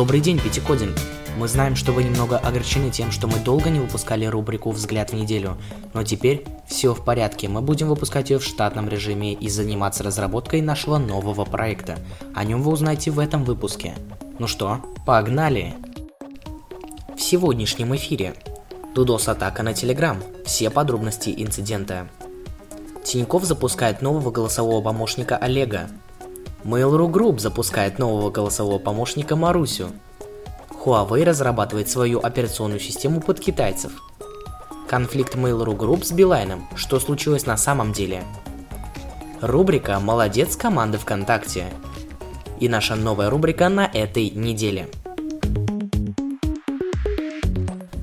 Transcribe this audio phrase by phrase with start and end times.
[0.00, 0.96] Добрый день, Пятикодинг!
[1.36, 5.14] Мы знаем, что вы немного огорчены тем, что мы долго не выпускали рубрику «Взгляд в
[5.14, 5.58] неделю»,
[5.92, 10.62] но теперь все в порядке, мы будем выпускать ее в штатном режиме и заниматься разработкой
[10.62, 11.98] нашего нового проекта.
[12.34, 13.92] О нем вы узнаете в этом выпуске.
[14.38, 15.74] Ну что, погнали!
[17.14, 18.32] В сегодняшнем эфире
[18.94, 20.16] DDoS-атака на Telegram.
[20.46, 22.08] Все подробности инцидента.
[23.04, 25.90] Тиньков запускает нового голосового помощника Олега.
[26.64, 29.92] Mail.ru Group запускает нового голосового помощника Марусю.
[30.84, 33.92] Huawei разрабатывает свою операционную систему под китайцев.
[34.86, 36.68] Конфликт Mail.ru Group с Билайном.
[36.74, 38.24] Что случилось на самом деле?
[39.40, 41.66] Рубрика «Молодец команды ВКонтакте».
[42.58, 44.88] И наша новая рубрика на этой неделе.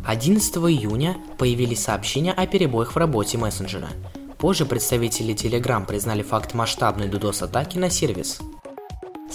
[0.04, 3.90] 11 июня появились сообщения о перебоях в работе мессенджера–
[4.38, 8.40] Позже представители Telegram признали факт масштабной DDoS-атаки на сервис.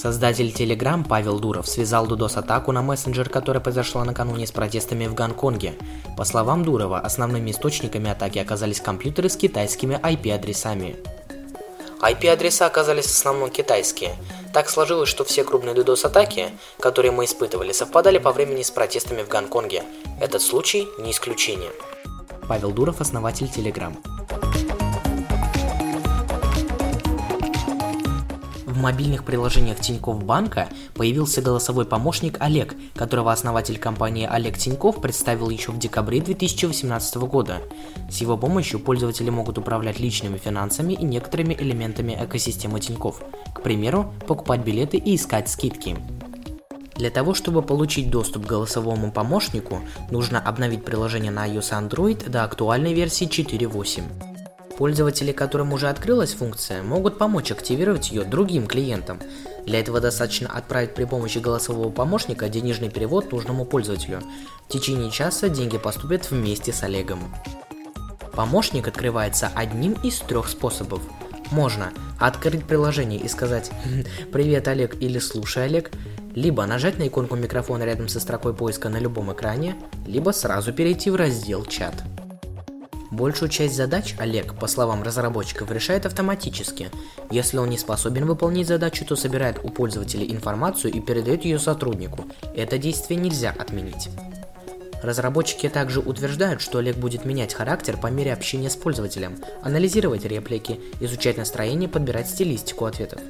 [0.03, 5.75] Создатель Telegram Павел Дуров связал DDoS-атаку на мессенджер, которая произошла накануне с протестами в Гонконге.
[6.17, 10.97] По словам Дурова, основными источниками атаки оказались компьютеры с китайскими IP-адресами.
[12.00, 14.17] IP-адреса оказались в основном китайские.
[14.53, 19.28] Так сложилось, что все крупные DDoS-атаки, которые мы испытывали, совпадали по времени с протестами в
[19.28, 19.84] Гонконге.
[20.20, 21.70] Этот случай не исключение.
[22.48, 23.97] Павел Дуров, основатель Telegram.
[28.83, 35.70] Мобильных приложениях Тинькофф Банка появился голосовой помощник Олег, которого основатель компании Олег Тиньков представил еще
[35.72, 37.62] в декабре 2018 года.
[38.11, 43.22] С его помощью пользователи могут управлять личными финансами и некоторыми элементами экосистемы Тинькофф.
[43.55, 45.96] К примеру, покупать билеты и искать скидки.
[46.96, 49.80] Для того, чтобы получить доступ к голосовому помощнику,
[50.11, 54.31] нужно обновить приложение на iOS Android до актуальной версии 4.8.
[54.82, 59.20] Пользователи, которым уже открылась функция, могут помочь активировать ее другим клиентам.
[59.64, 64.18] Для этого достаточно отправить при помощи голосового помощника денежный перевод нужному пользователю.
[64.68, 67.20] В течение часа деньги поступят вместе с Олегом.
[68.32, 71.00] Помощник открывается одним из трех способов.
[71.52, 73.70] Можно открыть приложение и сказать
[74.32, 75.92] «Привет, Олег» или «Слушай, Олег»,
[76.34, 79.76] либо нажать на иконку микрофона рядом со строкой поиска на любом экране,
[80.08, 81.94] либо сразу перейти в раздел «Чат».
[83.12, 86.90] Большую часть задач Олег, по словам разработчиков, решает автоматически.
[87.30, 92.24] Если он не способен выполнить задачу, то собирает у пользователя информацию и передает ее сотруднику.
[92.56, 94.08] Это действие нельзя отменить.
[95.02, 100.80] Разработчики также утверждают, что Олег будет менять характер по мере общения с пользователем, анализировать реплики,
[101.00, 103.20] изучать настроение, подбирать стилистику ответов.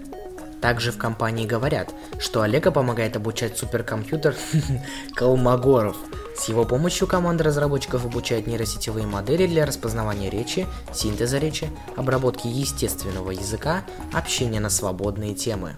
[0.60, 4.36] Также в компании говорят, что Олега помогает обучать суперкомпьютер
[5.16, 5.96] Колмогоров–
[6.36, 13.30] с его помощью команда разработчиков обучает нейросетевые модели для распознавания речи, синтеза речи, обработки естественного
[13.30, 13.82] языка,
[14.12, 15.76] общения на свободные темы.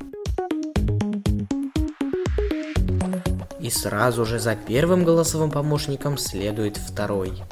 [3.61, 7.43] И сразу же за первым голосовым помощником следует второй.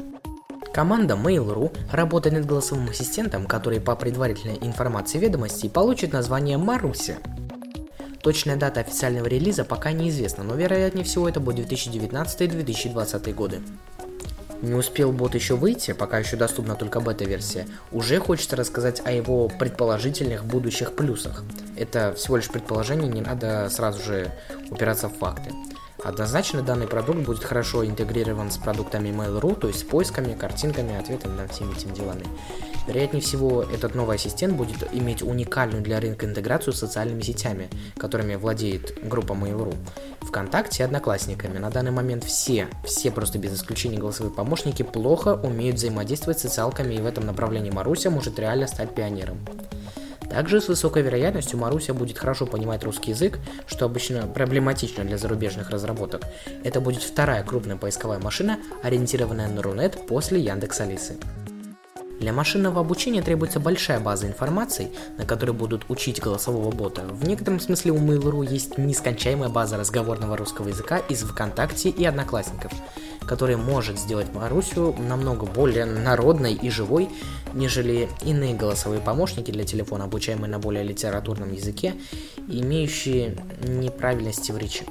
[0.73, 7.17] Команда Mail.ru работает над голосовым ассистентом, который по предварительной информации ведомостей получит название Маруся.
[8.23, 13.61] Точная дата официального релиза пока неизвестна, но вероятнее всего это будет 2019-2020 годы.
[14.61, 19.49] Не успел бот еще выйти, пока еще доступна только бета-версия, уже хочется рассказать о его
[19.49, 21.43] предположительных будущих плюсах.
[21.75, 24.31] Это всего лишь предположение, не надо сразу же
[24.71, 25.51] упираться в факты.
[26.01, 31.35] Однозначно данный продукт будет хорошо интегрирован с продуктами Mail.ru, то есть с поисками, картинками, ответами
[31.35, 32.25] на всеми этими делами.
[32.87, 38.35] Вероятнее всего, этот новый ассистент будет иметь уникальную для рынка интеграцию с социальными сетями, которыми
[38.35, 39.75] владеет группа Mail.ru.
[40.21, 41.57] ВКонтакте и Одноклассниками.
[41.57, 46.95] На данный момент все, все просто без исключения голосовые помощники плохо умеют взаимодействовать с социалками,
[46.95, 49.37] и в этом направлении Маруся может реально стать пионером.
[50.29, 55.69] Также с высокой вероятностью Маруся будет хорошо понимать русский язык, что обычно проблематично для зарубежных
[55.69, 56.23] разработок.
[56.63, 61.17] Это будет вторая крупная поисковая машина, ориентированная на Рунет после Яндекс Алисы.
[62.19, 67.01] Для машинного обучения требуется большая база информации, на которой будут учить голосового бота.
[67.09, 72.71] В некотором смысле у Mail.ru есть нескончаемая база разговорного русского языка из ВКонтакте и Одноклассников,
[73.25, 77.09] которая может сделать Марусю намного более народной и живой,
[77.53, 81.93] нежели иные голосовые помощники для телефона, обучаемые на более литературном языке,
[82.47, 84.85] имеющие неправильности в речи.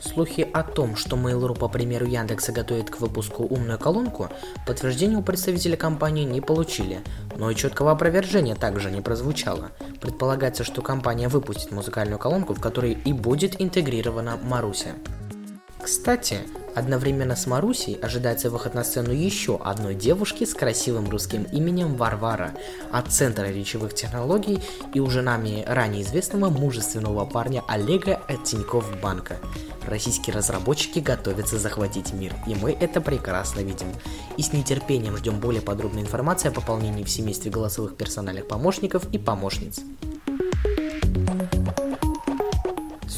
[0.00, 4.28] Слухи о том, что Mail.ru по примеру Яндекса готовит к выпуску умную колонку,
[4.66, 7.00] подтверждения у представителя компании не получили,
[7.36, 9.70] но и четкого опровержения также не прозвучало.
[10.00, 14.90] Предполагается, что компания выпустит музыкальную колонку, в которой и будет интегрирована Маруся.
[15.82, 16.40] Кстати,
[16.76, 22.52] Одновременно с Марусей ожидается выход на сцену еще одной девушки с красивым русским именем Варвара
[22.92, 24.62] от Центра речевых технологий
[24.92, 29.38] и уже нами ранее известного мужественного парня Олега от Тинькофф Банка.
[29.86, 33.86] Российские разработчики готовятся захватить мир, и мы это прекрасно видим.
[34.36, 39.18] И с нетерпением ждем более подробной информации о пополнении в семействе голосовых персональных помощников и
[39.18, 39.80] помощниц.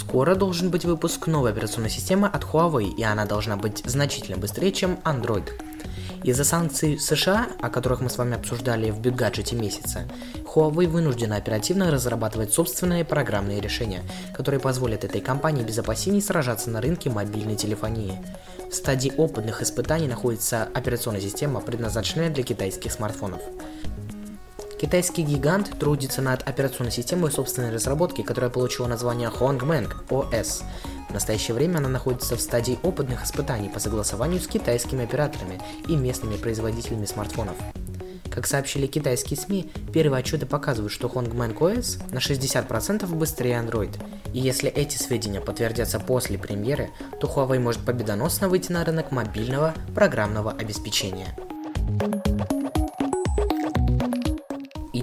[0.08, 4.72] Скоро должен быть выпуск новой операционной системы от Huawei, и она должна быть значительно быстрее,
[4.72, 5.46] чем Android.
[6.24, 10.08] Из-за санкций США, о которых мы с вами обсуждали в бюджете месяца,
[10.46, 14.00] Huawei вынуждена оперативно разрабатывать собственные программные решения,
[14.34, 18.18] которые позволят этой компании без опасений сражаться на рынке мобильной телефонии.
[18.70, 23.42] В стадии опытных испытаний находится операционная система, предназначенная для китайских смартфонов.
[24.80, 30.62] Китайский гигант трудится над операционной системой собственной разработки, которая получила название Hongmeng OS.
[31.08, 35.96] В настоящее время она находится в стадии опытных испытаний по согласованию с китайскими операторами и
[35.96, 37.56] местными производителями смартфонов.
[38.30, 44.00] Как сообщили китайские СМИ, первые отчеты показывают, что Hongmeng OS на 60% быстрее Android.
[44.32, 46.90] И если эти сведения подтвердятся после премьеры,
[47.20, 51.34] то Huawei может победоносно выйти на рынок мобильного программного обеспечения.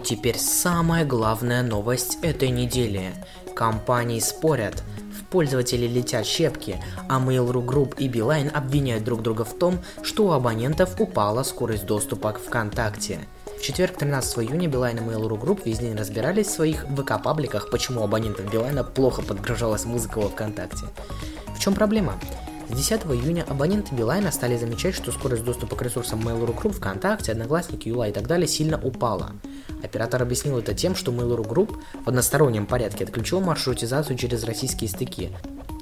[0.06, 3.14] Теперь самая главная новость этой недели.
[3.56, 9.58] Компании спорят, в пользователей летят щепки, а Mail.ru Group и Beeline обвиняют друг друга в
[9.58, 13.20] том, что у абонентов упала скорость доступа к ВКонтакте.
[13.58, 18.02] В четверг 13 июня Билайн и Mail.ru Group весь день разбирались в своих ВК-пабликах, почему
[18.02, 20.86] у абонентов Билайна плохо подгружалась музыка во ВКонтакте.
[21.56, 22.20] В чем проблема?
[22.68, 27.32] С 10 июня абоненты Билайна стали замечать, что скорость доступа к ресурсам Mail.ru Group, ВКонтакте,
[27.32, 29.34] Одноклассники, Юла и так далее сильно упала.
[29.84, 35.30] Оператор объяснил это тем, что Mail.ru Group в одностороннем порядке отключил маршрутизацию через российские стыки.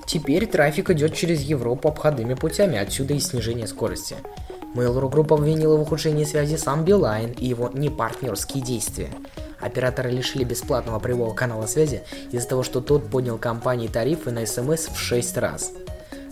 [0.06, 4.18] Теперь трафик идет через Европу обходными путями, отсюда и снижение скорости.
[4.76, 9.10] Mail.ru Group обвинила в ухудшении связи сам Билайн и его непартнерские действия.
[9.62, 14.90] Операторы лишили бесплатного прямого канала связи из-за того, что тот поднял компании тарифы на СМС
[14.90, 15.72] в 6 раз.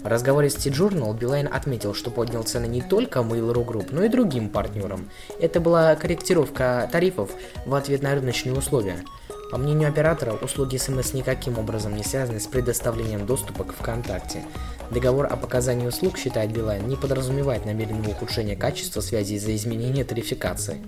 [0.03, 4.09] В разговоре с T-Journal Билайн отметил, что поднял цены не только Mail.ru Group, но и
[4.09, 5.09] другим партнерам.
[5.39, 7.29] Это была корректировка тарифов
[7.65, 9.03] в ответ на рыночные условия.
[9.51, 14.43] По мнению оператора, услуги СМС никаким образом не связаны с предоставлением доступа к ВКонтакте.
[14.89, 20.81] Договор о показании услуг, считает Билайн, не подразумевает намеренного ухудшения качества связи из-за изменения тарификации.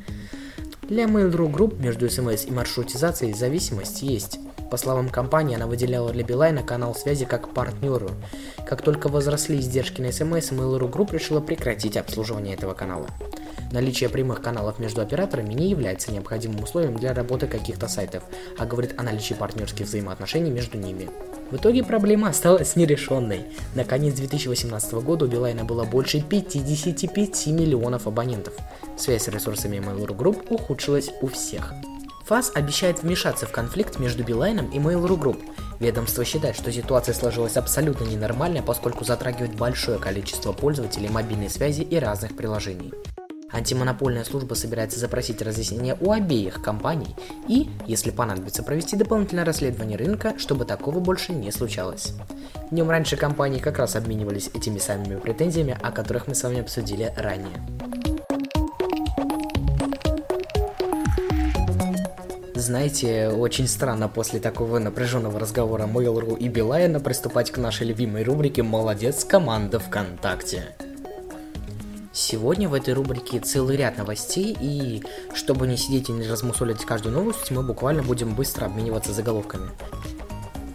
[0.84, 4.40] Для Mail.ru Group между СМС и маршрутизацией зависимость есть.
[4.74, 8.10] По словам компании, она выделяла для Билайна канал связи как партнеру.
[8.66, 13.06] Как только возросли издержки на СМС, Mail.ru Group решила прекратить обслуживание этого канала.
[13.72, 18.24] Наличие прямых каналов между операторами не является необходимым условием для работы каких-то сайтов,
[18.58, 21.08] а говорит о наличии партнерских взаимоотношений между ними.
[21.52, 23.46] В итоге проблема осталась нерешенной.
[23.76, 28.56] На конец 2018 года у Билайна было больше 55 миллионов абонентов.
[28.98, 31.76] Связь с ресурсами Mail.ru Group ухудшилась у всех.
[32.26, 35.44] ФАС обещает вмешаться в конфликт между Билайном и Mail.ru Group.
[35.80, 41.98] Ведомство считает, что ситуация сложилась абсолютно ненормальная, поскольку затрагивает большое количество пользователей мобильной связи и
[41.98, 42.94] разных приложений.
[43.52, 47.16] Антимонопольная служба собирается запросить разъяснение у обеих компаний
[47.48, 52.14] и, если понадобится, провести дополнительное расследование рынка, чтобы такого больше не случалось.
[52.72, 57.14] Днем раньше компании как раз обменивались этими самыми претензиями, о которых мы с вами обсудили
[57.16, 57.62] ранее.
[62.64, 68.64] Знаете, очень странно после такого напряженного разговора Mail.ru и Билайна приступать к нашей любимой рубрике
[68.64, 70.74] «Молодец, команда ВКонтакте».
[72.14, 75.04] Сегодня в этой рубрике целый ряд новостей, и
[75.34, 79.70] чтобы не сидеть и не размусолить каждую новость, мы буквально будем быстро обмениваться заголовками.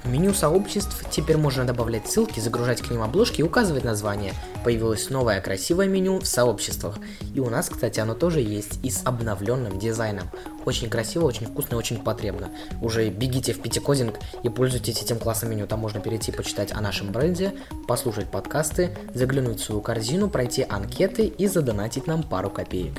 [0.08, 4.32] Меню сообществ теперь можно добавлять ссылки, загружать к ним обложки и указывать название.
[4.64, 6.98] Появилось новое красивое меню в сообществах.
[7.34, 10.30] И у нас, кстати, оно тоже есть и с обновленным дизайном.
[10.64, 12.48] Очень красиво, очень вкусно и очень потребно.
[12.80, 15.66] Уже бегите в Пятикодинг и пользуйтесь этим классом меню.
[15.66, 17.52] Там можно перейти почитать о нашем бренде,
[17.86, 22.94] послушать подкасты, заглянуть в свою корзину, пройти анкеты и задонатить нам пару копеек.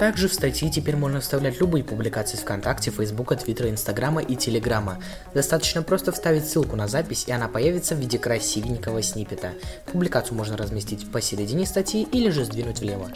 [0.00, 4.96] Также в статьи теперь можно вставлять любые публикации ВКонтакте, Фейсбука, Твиттера, Инстаграма и Телеграма.
[5.34, 9.50] Достаточно просто вставить ссылку на запись, и она появится в виде красивенького сниппета.
[9.92, 13.10] Публикацию можно разместить посередине статьи или же сдвинуть влево.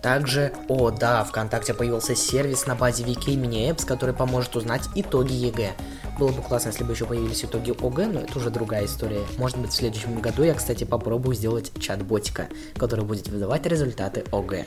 [0.00, 5.34] Также, о да, ВКонтакте появился сервис на базе VK Mini Apps, который поможет узнать итоги
[5.34, 5.72] ЕГЭ.
[6.18, 9.20] Было бы классно, если бы еще появились итоги ОГЭ, но это уже другая история.
[9.36, 12.46] Может быть, в следующем году я, кстати, попробую сделать чат-ботика,
[12.78, 14.64] который будет выдавать результаты ОГЭ.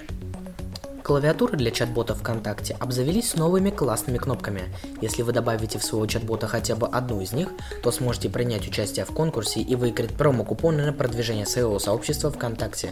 [1.09, 4.71] Клавиатуры для чат-бота ВКонтакте обзавелись новыми классными кнопками.
[5.01, 7.49] Если вы добавите в своего чат-бота хотя бы одну из них,
[7.81, 12.91] то сможете принять участие в конкурсе и выиграть промо-купоны на продвижение своего сообщества ВКонтакте.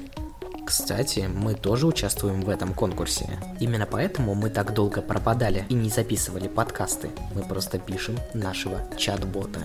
[0.66, 3.30] Кстати, мы тоже участвуем в этом конкурсе.
[3.60, 7.12] Именно поэтому мы так долго пропадали и не записывали подкасты.
[7.36, 9.60] Мы просто пишем нашего чат-бота.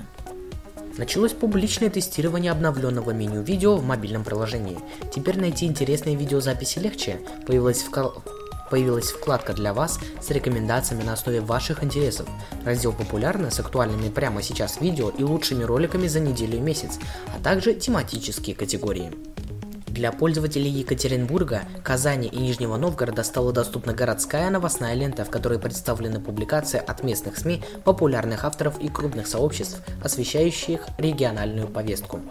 [0.99, 4.79] Началось публичное тестирование обновленного меню видео в мобильном приложении.
[5.11, 7.19] Теперь найти интересные видеозаписи легче.
[7.47, 8.11] Появилась, вка...
[8.73, 12.26] Появилась вкладка для вас с рекомендациями на основе ваших интересов.
[12.64, 16.99] Раздел популярно с актуальными прямо сейчас видео и лучшими роликами за неделю и месяц,
[17.37, 19.12] а также тематические категории.
[19.88, 26.19] Для пользователей Екатеринбурга, Казани и Нижнего Новгорода стала доступна городская новостная лента, в которой представлены
[26.19, 32.23] публикации от местных СМИ, популярных авторов и крупных сообществ, освещающих региональную повестку.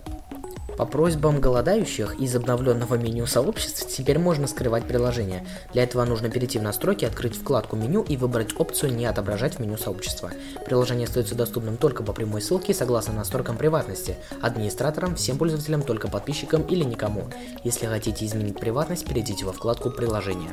[0.82, 5.46] По просьбам голодающих из обновленного меню сообществ теперь можно скрывать приложение.
[5.74, 9.60] Для этого нужно перейти в настройки, открыть вкладку меню и выбрать опцию «Не отображать в
[9.60, 10.32] меню сообщества».
[10.66, 16.64] Приложение остается доступным только по прямой ссылке согласно настройкам приватности, администраторам, всем пользователям, только подписчикам
[16.64, 17.26] или никому.
[17.64, 20.50] Если хотите изменить приватность, перейдите во вкладку «Приложение».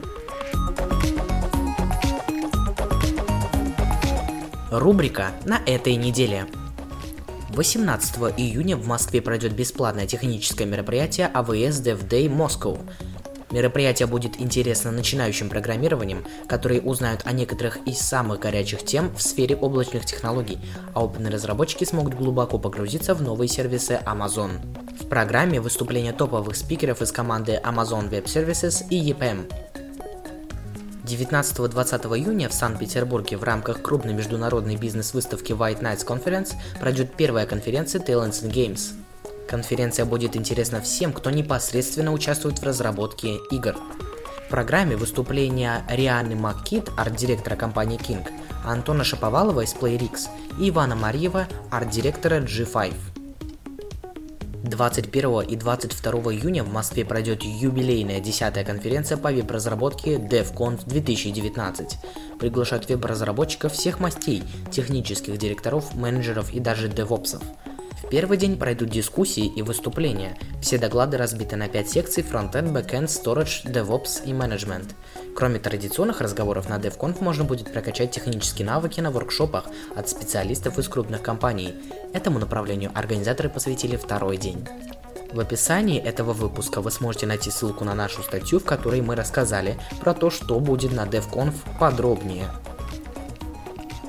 [4.70, 6.44] Рубрика на этой неделе.
[7.58, 12.78] 18 июня в Москве пройдет бесплатное техническое мероприятие AWS Dev Day Moscow.
[13.50, 19.56] Мероприятие будет интересно начинающим программированием, которые узнают о некоторых из самых горячих тем в сфере
[19.56, 20.60] облачных технологий,
[20.94, 24.60] а опытные разработчики смогут глубоко погрузиться в новые сервисы Amazon.
[25.00, 29.50] В программе выступления топовых спикеров из команды Amazon Web Services и EPM.
[31.08, 38.02] 19-20 июня в Санкт-Петербурге в рамках крупной международной бизнес-выставки White Nights Conference пройдет первая конференция
[38.02, 38.92] Talents and Games.
[39.48, 43.74] Конференция будет интересна всем, кто непосредственно участвует в разработке игр.
[44.46, 48.26] В программе выступления Рианы Маккит, арт-директора компании King,
[48.64, 50.28] Антона Шаповалова из PlayRix
[50.60, 53.17] и Ивана Марьева, арт-директора G5.
[54.64, 61.98] 21 и 22 июня в Москве пройдет юбилейная 10 конференция по веб-разработке DevConf 2019.
[62.38, 67.42] Приглашают веб-разработчиков всех мастей, технических директоров, менеджеров и даже девопсов.
[68.02, 70.36] В первый день пройдут дискуссии и выступления.
[70.62, 74.94] Все доклады разбиты на 5 секций Frontend, Backend, Storage, DevOps и Management.
[75.34, 80.88] Кроме традиционных разговоров на DevConf можно будет прокачать технические навыки на воркшопах от специалистов из
[80.88, 81.74] крупных компаний.
[82.12, 84.66] Этому направлению организаторы посвятили второй день.
[85.32, 89.78] В описании этого выпуска вы сможете найти ссылку на нашу статью, в которой мы рассказали
[90.00, 92.46] про то, что будет на DevConf подробнее.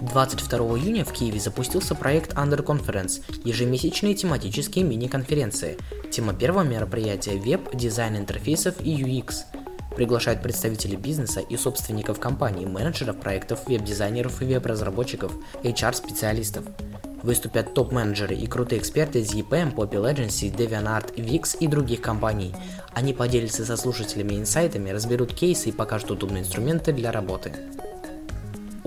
[0.01, 5.77] 22 июня в Киеве запустился проект Under Conference– ежемесячные тематические мини-конференции.
[6.09, 9.43] Тема первого мероприятия– веб, дизайн интерфейсов и UX.
[9.97, 16.63] Приглашают представителей бизнеса и собственников компаний, менеджеров проектов, веб-дизайнеров и веб-разработчиков, HR-специалистов.
[17.21, 22.55] Выступят топ-менеджеры и крутые эксперты из EPM, Poppy Agency, DeviantArt, Wix и других компаний.
[22.93, 27.51] Они поделятся со слушателями инсайтами, разберут кейсы и покажут удобные инструменты для работы.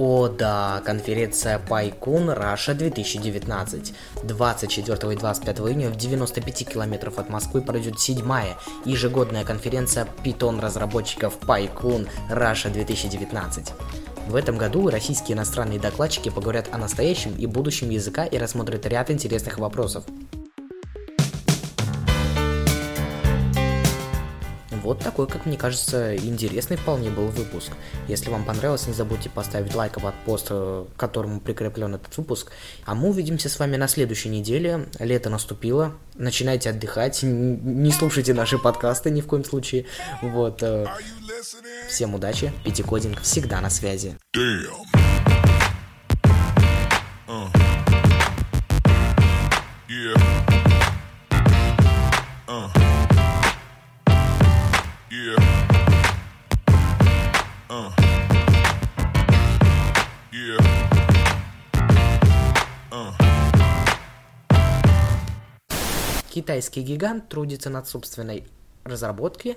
[0.05, 3.95] О да, конференция PyCon Russia 2019.
[4.25, 11.39] 24 и 25 июня в 95 километров от Москвы пройдет седьмая ежегодная конференция Python разработчиков
[11.39, 13.75] PyCon Russia 2019.
[14.27, 19.09] В этом году российские иностранные докладчики поговорят о настоящем и будущем языка и рассмотрят ряд
[19.09, 20.03] интересных вопросов.
[24.93, 27.73] Вот такой, как мне кажется, интересный вполне был выпуск.
[28.09, 32.53] Если вам понравилось, не забудьте поставить лайк под пост, э, к которому прикреплен этот выпуск.
[32.85, 34.89] А мы увидимся с вами на следующей неделе.
[34.99, 35.95] Лето наступило.
[36.15, 37.21] Начинайте отдыхать.
[37.23, 39.87] Не слушайте наши подкасты ни в коем случае.
[40.21, 40.63] Вот.
[40.63, 40.87] Э,
[41.89, 42.53] всем удачи.
[42.63, 44.19] Пятикодинг всегда на связи.
[47.27, 47.62] Damn.
[66.43, 68.43] Китайский гигант трудится над собственной
[68.83, 69.57] разработки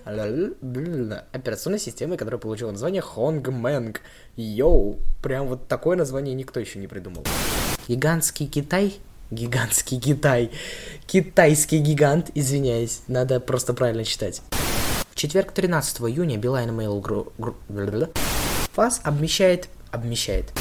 [1.32, 3.98] операционной системы, которая получила название Hongmeng.
[4.36, 7.26] Йоу, прям вот такое название никто еще не придумал.
[7.88, 9.00] Гигантский Китай
[9.32, 10.52] Гигантский Китай.
[11.08, 14.44] Китайский гигант, извиняюсь, надо просто правильно читать.
[15.10, 18.12] В четверг 13 июня Билайн Mail Group
[18.74, 19.70] ФАС обмещает...
[19.90, 20.54] обмещает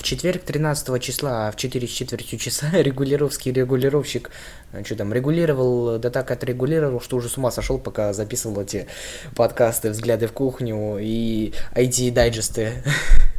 [0.00, 4.30] В четверг 13 числа в 4 с четвертью часа регулировский регулировщик
[4.72, 8.86] э, что там, регулировал, да так отрегулировал, что уже с ума сошел, пока записывал эти
[9.36, 12.82] подкасты, взгляды в кухню и IT-дайджесты.